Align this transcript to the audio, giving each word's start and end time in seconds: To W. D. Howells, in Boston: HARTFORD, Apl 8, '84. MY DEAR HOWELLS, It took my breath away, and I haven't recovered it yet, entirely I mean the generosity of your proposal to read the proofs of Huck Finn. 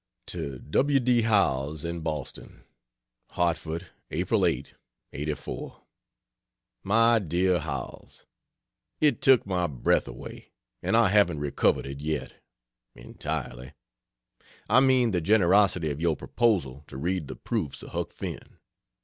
To 0.25 0.57
W. 0.57 0.99
D. 0.99 1.21
Howells, 1.21 1.85
in 1.85 2.01
Boston: 2.01 2.63
HARTFORD, 3.33 3.89
Apl 4.09 4.49
8, 4.49 4.73
'84. 5.13 5.83
MY 6.81 7.19
DEAR 7.19 7.59
HOWELLS, 7.59 8.25
It 8.99 9.21
took 9.21 9.45
my 9.45 9.67
breath 9.67 10.07
away, 10.07 10.53
and 10.81 10.97
I 10.97 11.09
haven't 11.09 11.37
recovered 11.37 11.85
it 11.85 11.99
yet, 12.01 12.33
entirely 12.95 13.73
I 14.67 14.79
mean 14.79 15.11
the 15.11 15.21
generosity 15.21 15.91
of 15.91 16.01
your 16.01 16.15
proposal 16.15 16.83
to 16.87 16.97
read 16.97 17.27
the 17.27 17.35
proofs 17.35 17.83
of 17.83 17.89
Huck 17.89 18.11
Finn. 18.11 18.57